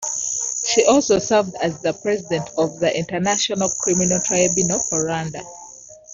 [0.65, 5.43] She also served as the president of the International Criminal Tribunal for Rwanda.